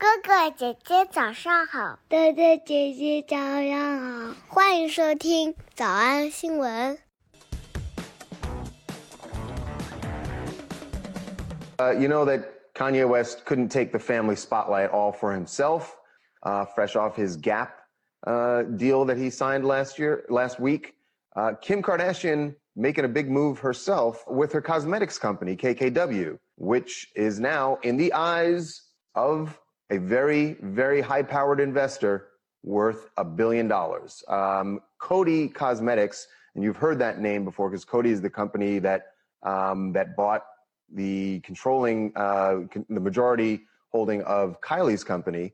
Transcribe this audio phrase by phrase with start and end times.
[0.00, 6.98] 哥哥姐姐早上好，哥哥姐姐早上好，欢迎收听早安新闻。
[11.78, 12.44] Uh, you know that
[12.74, 15.96] Kanye West couldn't take the family spotlight all for himself,
[16.42, 17.70] uh, fresh off his Gap
[18.26, 20.94] uh, deal that he signed last year, last week.
[21.34, 27.40] Uh, Kim Kardashian making a big move herself with her cosmetics company, KKW, which is
[27.40, 28.82] now in the eyes
[29.14, 29.58] of
[29.91, 32.27] a very, very high powered investor
[32.63, 34.23] worth a billion dollars.
[34.27, 39.01] Um, Coty Cosmetics, and you've heard that name before because Coty is the company that,
[39.43, 40.43] um, that bought
[40.93, 45.53] the controlling, uh, the majority holding of Kylie's company.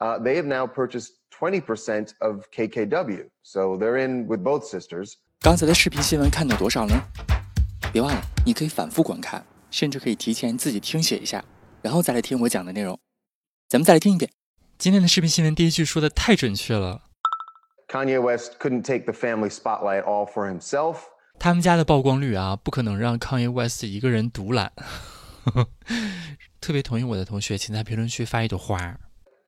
[0.00, 3.24] Uh, they have now purchased 20% of KKW.
[3.42, 5.16] So they're in with both sisters.
[5.40, 7.02] 刚才的视频新闻看到多少呢？
[7.92, 11.42] 别忘了，你可以反复观看，甚至可以提前自己听写一下，
[11.80, 12.98] 然后再来听我讲的内容。
[13.70, 14.28] 咱们再来听一遍。
[14.78, 17.02] 今天的视频新闻第一句说的太准确了。
[17.86, 20.96] Kanye West couldn't take the family spotlight all for himself.
[21.38, 24.72] 他们家的曝光率啊，不可能让 Kanye West 一个人独揽。
[26.60, 28.98] 特别同意我的同学，请在评论区发一朵花。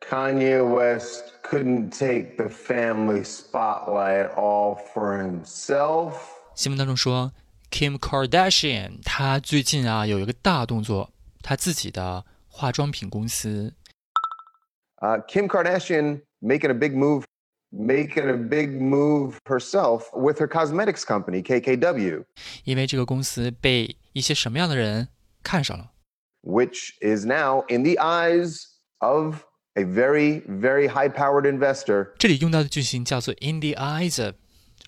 [0.09, 6.12] Kanye West couldn't take the family spotlight all for himself.
[6.55, 7.33] 新闻当中说
[7.73, 11.11] ，Kim Kardashian 她最近啊有一个大动作，
[11.42, 13.75] 她自己的化妆品公司
[15.02, 17.25] Uh, Kim Kardashian making a big move,
[17.72, 22.23] making a big move herself with her cosmetics company, KKW,
[22.64, 25.08] 因为这个公司被一些什么样的人
[25.44, 25.92] 看上了？
[26.44, 28.64] which is now in the eyes
[29.00, 29.44] of
[29.75, 34.36] a very, very high powered investor, 这里用到的句型叫做 in the eyes of，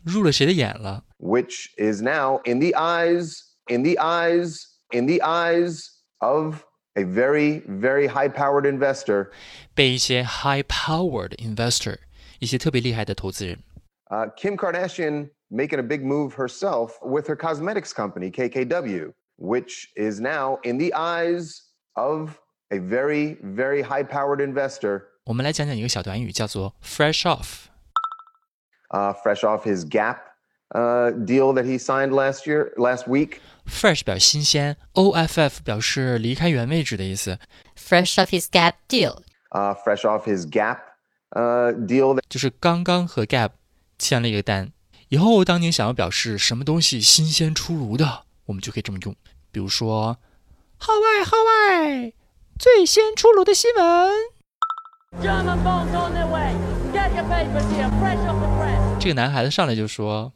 [0.03, 1.03] 入了谁的眼了？
[1.19, 3.35] which is now in the eyes,
[3.67, 5.83] in the eyes, in the eyes
[6.19, 6.63] of
[6.95, 9.29] a very, very high powered investor.
[9.73, 11.97] 被一些 high-powered investor，
[12.39, 13.59] 一些特别厉害的投资人。
[14.09, 20.19] Uh, Kim Kardashian making a big move herself with her cosmetics company, KKW, which is
[20.19, 21.61] now in the eyes
[21.93, 22.39] of
[22.71, 27.67] a very, very high powered investor, 我们来讲讲一个小短语，叫做 fresh off。
[28.89, 30.17] uh, fresh off his Gap
[30.70, 33.38] uh, deal that he signed last year, last week.
[33.66, 37.38] fresh 表示新鲜，off 表示离开原位置的意思
[37.76, 39.18] ，fresh off his Gap deal.
[39.50, 40.78] Uh, fresh off his Gap
[41.30, 43.50] uh, deal that 就是刚刚和 Gap
[43.98, 44.72] 签了一个单。
[45.08, 49.14] 以后当你想要表示什么东西新鲜出炉的，我们就可以这么用。
[49.52, 50.18] 比如说，
[50.76, 52.12] 号外号外，
[52.58, 54.12] 最先出炉的新闻。
[55.22, 56.56] German bombs on their way.
[56.92, 58.98] Get your papers here, fresh off the press.
[58.98, 60.32] 这个男孩子上来就说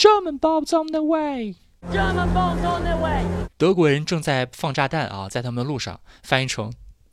[0.00, 1.56] ：“German bombs on the way。”
[1.92, 3.22] German bombs on their way.
[3.58, 6.72] 德国人正在放炸弹啊，在他们的路上，翻译成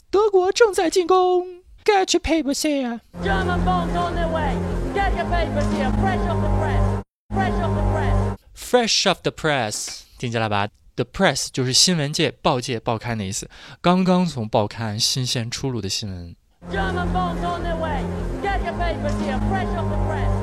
[0.10, 1.46] 德国正在进攻。
[1.84, 3.02] Get your papers here。
[3.22, 4.56] German bombs on their way.
[4.96, 7.04] Get your papers here, fresh off the press.
[7.34, 8.38] Fresh off the press.
[8.54, 13.50] Fresh off the press，听见了吧？The press 就是新闻界、报界、报刊的意思，
[13.82, 16.34] 刚刚从报刊新鲜出炉的新闻。
[16.72, 18.06] German bombs on their way.
[18.42, 20.37] Get your papers here, fresh off the press.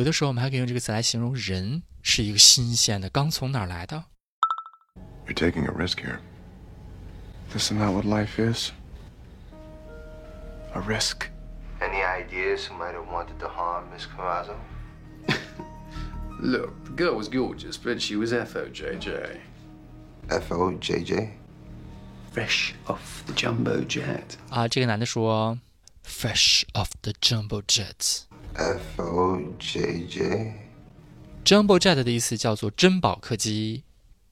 [0.00, 4.02] 有的时候我们还可以用这个词来形容人是一个新鲜的，刚从哪儿来的。
[5.26, 6.20] You're taking a risk here.
[7.54, 8.70] Isn't that what life is?
[10.72, 11.26] A risk.
[11.82, 14.54] Any ideas who might have wanted to harm Miss Carrazzo?
[16.40, 19.36] Look, the girl was gorgeous, but she was FOJJ.
[20.30, 21.34] F O J J?
[22.32, 24.38] Fresh off the jumbo jet.
[24.48, 25.58] 啊，这个男的说
[26.02, 28.22] ，Fresh off the jumbo jet。
[28.54, 30.54] F O J J?
[31.44, 33.84] Jumbo jet 的意思叫做珍宝客机、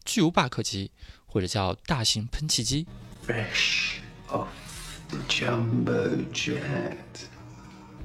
[0.05, 0.91] 巨无霸客机，
[1.27, 2.87] 或者叫大型喷气机。
[3.27, 4.47] Fresh off
[5.09, 6.97] the jumbo jet.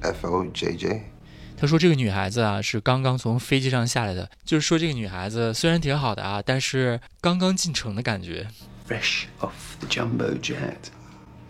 [0.00, 1.10] F O J J?
[1.56, 8.48] 他说这个女孩子啊是刚刚从飞机上下来的，就是说这个女孩子虽然挺好的啊，但是刚刚进城的感觉。
[8.88, 10.76] Fresh off the jumbo jet.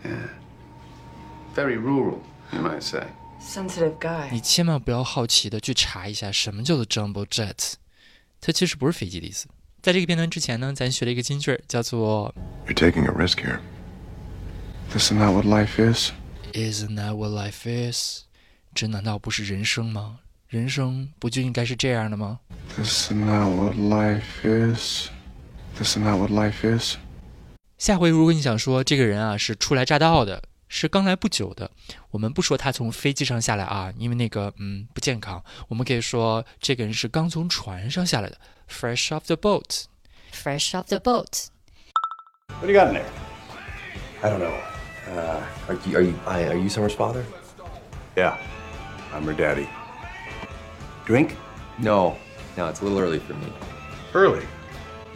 [0.05, 0.29] Yeah.
[1.55, 2.19] Very rural,
[2.53, 3.05] you might say.
[3.45, 4.31] Sensitive guy.
[4.33, 7.75] 你千万不要好奇的去查一下什么叫做 jumbo jet，
[8.41, 9.47] 它其实不是飞机的意思。
[9.83, 12.35] 在这个片段之前呢，咱学了一个金句儿，叫做
[12.67, 13.61] You're taking a risk here.
[14.95, 16.11] Isn't that what life is?
[16.53, 18.23] Isn't that what life is？
[18.75, 20.21] 这难道不是人生吗？
[20.49, 22.41] 人生不就应该是这样的吗
[22.79, 25.09] ？Isn't that what life is?
[25.81, 26.97] Isn't that what life is?
[27.77, 30.43] 下回如果你想说这个人啊是初来乍到的，
[30.77, 31.71] 是刚来不久的，
[32.11, 35.41] 我们不说他从飞机上下来啊，因为那个嗯不健康。
[35.69, 38.37] 我们可以说这个人是刚从船上下来的
[38.69, 39.85] ，fresh off the boat。
[40.33, 41.47] fresh off the boat.
[42.59, 43.07] What do you got in there?
[44.21, 44.53] I don't know.
[45.07, 47.25] Uh, are you are you I, are you Summer's father?
[48.17, 48.37] Yeah,
[49.15, 49.69] I'm her daddy.
[51.07, 51.37] Drink?
[51.79, 52.17] No,
[52.57, 53.47] no, it's a little early for me.
[54.13, 54.45] Early.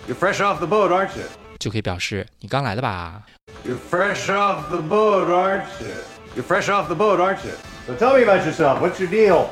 [0.07, 1.25] You're fresh off the boat, aren't you?
[1.59, 3.27] 就可以表示你刚来的吧。
[3.66, 5.96] You're fresh off the boat, aren't you?
[6.36, 7.54] You're fresh off the boat, aren't you?
[7.86, 8.82] So tell me about yourself.
[8.82, 9.50] What's your deal?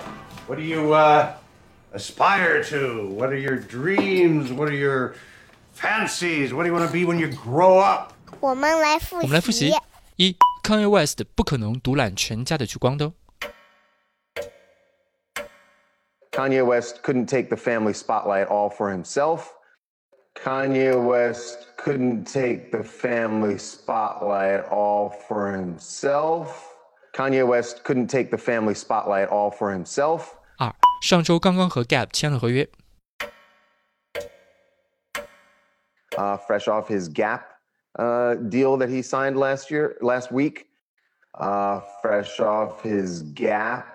[0.47, 1.33] What do you uh,
[1.93, 3.07] aspire to?
[3.07, 4.51] What are your dreams?
[4.51, 5.15] What are your
[5.73, 6.53] fancies?
[6.53, 8.13] What do you want to be when you grow up?
[8.39, 9.23] 我们来复习。
[9.23, 9.71] 我们来复习：
[10.15, 13.13] 一，Kanye West 不可能独揽全家的聚光灯。
[16.31, 19.53] Kanye West couldn't take the family spotlight all for himself.
[20.45, 26.75] Kanye West couldn't take the family spotlight all for himself.
[27.13, 30.35] Kanye West couldn't take the family spotlight all for himself.
[30.57, 32.67] 二，上周刚刚和 Gap 签了合约。
[36.17, 37.41] uh, fresh off his Gap
[37.99, 40.67] uh, deal that he signed last year, last week.
[41.33, 43.85] Uh, fresh off his Gap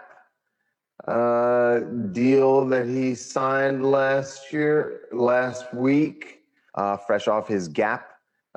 [1.06, 1.80] uh,
[2.12, 6.39] deal that he signed last year, last week.
[6.74, 8.06] Uh, fresh off his Gap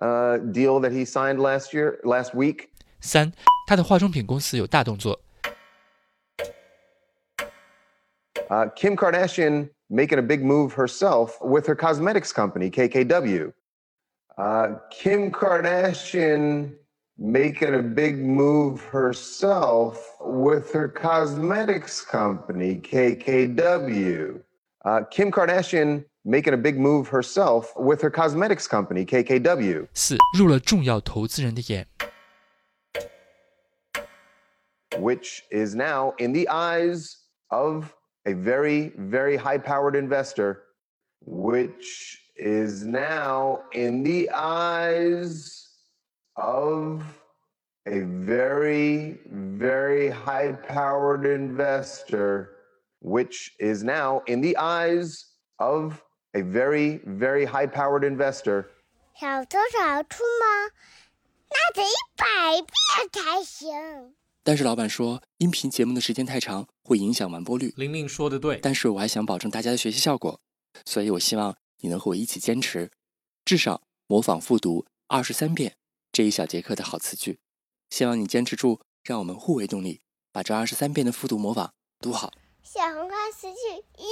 [0.02, 2.70] uh, deal that he signed last year, last week.
[3.00, 3.32] 三，
[3.66, 5.18] 他的化妆品公司有大动作。
[8.50, 13.54] Uh, Kim Kardashian making a big move herself with her cosmetics company, KKW.
[14.38, 16.74] Uh, Kim Kardashian
[17.18, 24.42] making a big move herself with her cosmetics company, KKW.
[24.84, 29.88] Uh, Kim Kardashian making a big move herself with her cosmetics company, KKW.
[29.94, 31.88] 四，入了重要投资人的眼。
[34.98, 37.16] which is now in the eyes
[37.52, 37.94] of
[38.26, 40.64] a very, very high powered investor,
[41.26, 45.68] which is now in the eyes
[46.36, 47.04] of
[47.86, 52.50] a very, very high powered investor,
[53.02, 55.26] which is now in the eyes
[55.60, 56.04] of
[56.35, 58.67] a very, very high powered investor.
[59.19, 60.71] 小偷找出吗？
[61.49, 62.27] 那得一百
[62.61, 64.15] 遍才行。
[64.43, 67.73] 但是老板说，音频节目的时间太长，会影响完播率。
[67.77, 70.41] 玲玲说的对，但是我还想保证大家的学习效果，
[70.85, 72.91] 所以我希望你能和我一起坚持，
[73.45, 75.77] 至少模仿复读二十三遍
[76.13, 77.39] 这一小节课的好词句。
[77.91, 80.03] 希望你坚持住，让我们互为动力，
[80.33, 82.33] 把这二十三遍的复读模仿读好。
[82.63, 84.07] 小红花词句一，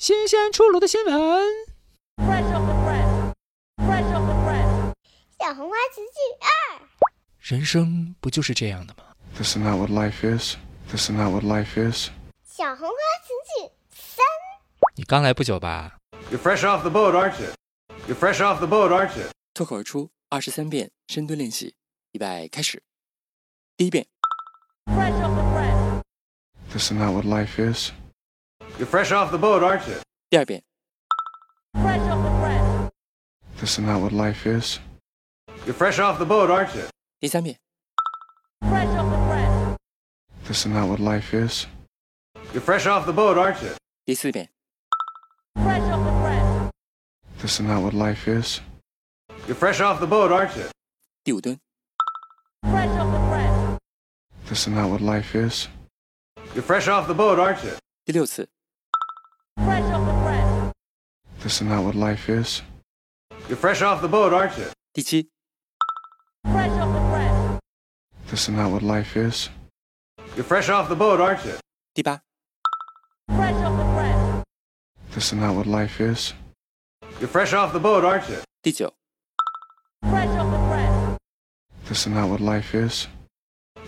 [0.00, 1.14] 新鲜出炉的新闻。
[2.16, 3.34] Fresh off the press.
[3.76, 4.94] Fresh off the press.
[5.38, 6.80] 小红花词句二，
[7.38, 9.04] 人生不就是这样的吗
[9.36, 10.56] ？This is not what life is.
[10.88, 12.08] This is not what life is.
[12.46, 14.24] 小红花词句三，
[14.96, 15.98] 你刚来不久吧
[16.32, 17.50] ？You're fresh off the boat, aren't you?
[18.08, 19.26] You're fresh off the boat, aren't you?
[19.52, 21.74] 脱口而出二十三遍深蹲练习，
[22.12, 22.82] 预备开始。
[23.76, 24.06] 第一遍
[24.86, 26.02] ，Fresh off the press.
[26.72, 27.90] This is not what life is.
[28.79, 29.95] You're fresh off the boat, aren't you?
[30.29, 30.61] 第二遍，
[31.73, 32.91] Fresh off the press.
[33.59, 34.79] This is not what life is.
[35.65, 36.87] You're fresh off the boat, aren't you?
[37.21, 37.57] 第三遍，
[38.61, 39.77] Fresh off the press.
[40.47, 41.67] This is not what life is.
[42.53, 43.75] You're fresh off the boat, aren't you?
[44.05, 44.49] 第四遍，
[45.55, 46.71] Fresh off the press.
[47.41, 48.61] This is not what life is.
[49.47, 50.69] You're fresh off the boat, aren't you?
[51.23, 51.59] 第五蹲，
[52.61, 53.79] Fresh off the press.
[54.49, 55.67] This is not what life is.
[56.53, 57.71] You're fresh off the boat, aren't you?
[58.05, 58.47] 第六次，
[59.59, 60.73] Fresh off the press.
[61.41, 62.61] This is not what life is.
[63.47, 64.67] You're fresh off the boat, aren't you?
[64.93, 65.27] 第七，
[66.43, 67.59] Fresh off the press.
[68.29, 69.49] This is not what life is.
[70.35, 71.57] You're fresh off the boat, aren't you?
[71.93, 72.21] 第八，
[73.27, 74.43] Fresh off the press.
[75.13, 76.33] This is not what life is.
[77.19, 78.41] You're fresh off the boat, aren't you?
[78.63, 78.91] 第九，
[80.01, 81.17] Fresh off the press.
[81.87, 83.07] This is not what life is.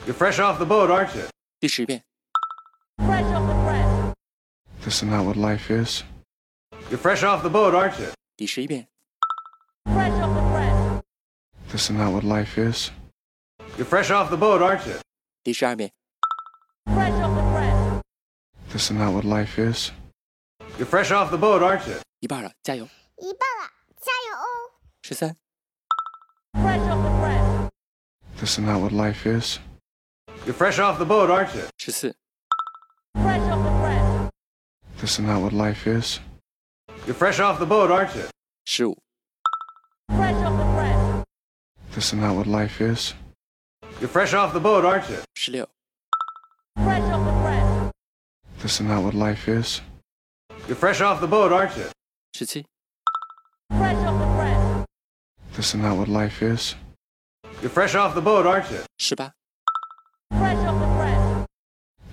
[0.05, 1.27] You're fresh off the boat, aren't you?
[1.59, 2.03] 第十遍，
[2.97, 3.60] Fresh off the press.
[4.83, 6.03] This is not what life is.
[6.89, 8.11] You're fresh off the boat, aren't you?
[8.37, 8.87] 第十一遍，
[9.85, 11.01] Fresh off the press.
[11.71, 12.91] This is not what life is.
[13.77, 14.99] You're fresh off the boat, aren't you?
[15.43, 15.91] 第十二遍，
[16.85, 18.01] Fresh off the press.
[18.71, 19.91] This is not what life is.
[20.77, 21.99] You're fresh off the boat, aren't you?
[22.19, 22.87] 一半了，加油！
[23.17, 24.45] 一半了，加油哦！
[25.01, 25.35] 十三、
[26.53, 27.69] Fresh off the press.
[28.39, 29.59] This is not what life is.
[30.45, 31.67] You're fresh off the boat, aren't you?
[31.77, 32.15] 十四、
[35.02, 36.20] this is not what life is.
[37.06, 38.22] You're fresh off the boat, aren't you?
[38.64, 38.96] Shoot.
[40.08, 41.24] Fresh off the press.
[41.92, 43.14] This is not what life is.
[43.98, 45.18] You're fresh off the boat, aren't you?
[45.36, 45.66] Шлё.
[46.76, 47.92] Fresh off the press.
[48.62, 49.80] This is not what life is.
[50.68, 51.86] You're fresh off the boat, aren't you?
[52.36, 52.64] Шути.
[53.70, 54.86] Fresh off the press.
[55.56, 56.76] This is not what life is.
[57.60, 58.84] You're fresh off the boat, aren't you?
[58.98, 59.32] 是吧?
[60.30, 61.46] Fresh off the press.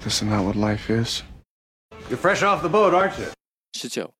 [0.03, 1.21] This is not what life is.
[2.08, 3.26] You're fresh off the boat, aren't you?
[3.72, 4.10] 十九、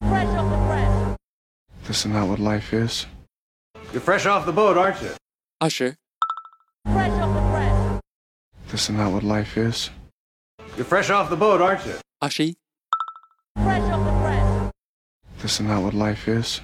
[0.00, 1.16] Fresh off the press.
[1.88, 3.06] Isn't that what life is?
[3.92, 5.14] You're fresh off the boat, aren't you?
[5.58, 5.96] 二十、
[6.84, 8.00] Fresh off the press.
[8.74, 9.90] Isn't that what life is?
[10.76, 11.98] You're fresh off the boat, aren't you?
[12.20, 12.56] 二十一、
[13.54, 14.72] Fresh off the press.
[15.44, 16.60] Isn't that what life is?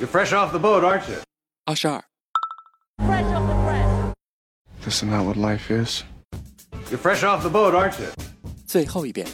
[0.00, 1.20] You're fresh off the boat, aren't you?
[1.66, 2.02] 二十二、
[2.98, 4.14] Fresh off the press.
[4.86, 6.04] Isn't that what life is?
[6.90, 8.08] You're fresh off the boat, aren't you?
[8.67, 9.25] 最后一遍。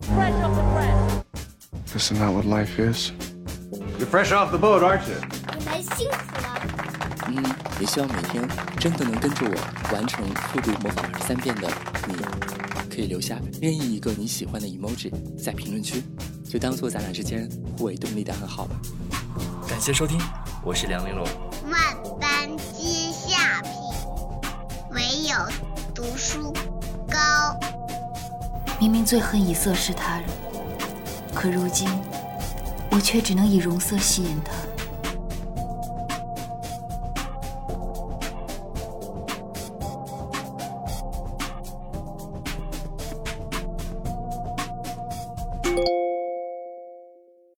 [0.00, 1.24] Fresh off the press.
[1.94, 3.10] Isn't that what life is?
[3.98, 5.16] You're fresh off the boat, aren't you?
[5.58, 6.48] 你们辛苦了。
[7.26, 7.44] 嗯，
[7.80, 11.68] 也希望每天真的能跟着我完成复读模仿二十三遍的
[12.06, 12.14] 你，
[12.88, 16.04] 可以留下任意一个你喜欢的 emoji 在评论区，
[16.48, 18.76] 就当做咱俩之间互为动力的暗号吧。
[19.68, 20.16] 感谢收听，
[20.64, 21.26] 我是梁玲珑。
[21.68, 21.80] 万
[22.20, 23.72] 般皆下品，
[24.92, 25.34] 唯有
[25.92, 26.52] 读书
[27.10, 27.77] 高。
[28.80, 30.24] 明明最恨以色侍他人，
[31.34, 31.88] 可如今
[32.90, 34.52] 我却只能以容色吸引他。